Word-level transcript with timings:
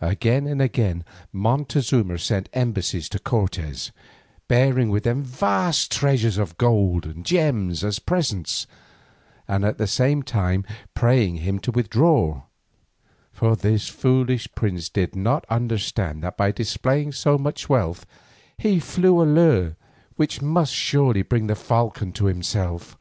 Again 0.00 0.46
and 0.46 0.62
again 0.62 1.04
Montezuma 1.34 2.18
sent 2.18 2.48
embassies 2.54 3.10
to 3.10 3.18
Cortes, 3.18 3.92
bearing 4.48 4.88
with 4.88 5.02
them 5.04 5.22
vast 5.22 5.92
treasures 5.92 6.38
of 6.38 6.56
gold 6.56 7.04
and 7.04 7.26
gems 7.26 7.84
as 7.84 7.98
presents, 7.98 8.66
and 9.46 9.66
at 9.66 9.76
the 9.76 9.86
same 9.86 10.22
time 10.22 10.64
praying 10.94 11.34
him 11.36 11.58
to 11.58 11.70
withdraw, 11.70 12.44
for 13.32 13.54
this 13.54 13.86
foolish 13.90 14.48
prince 14.54 14.88
did 14.88 15.14
not 15.14 15.44
understand 15.50 16.22
that 16.24 16.38
by 16.38 16.52
displaying 16.52 17.12
so 17.12 17.36
much 17.36 17.68
wealth 17.68 18.06
he 18.56 18.80
flew 18.80 19.20
a 19.20 19.28
lure 19.30 19.76
which 20.14 20.40
must 20.40 20.72
surely 20.72 21.20
bring 21.20 21.48
the 21.48 21.54
falcon 21.54 22.14
on 22.18 22.26
himself. 22.28 22.96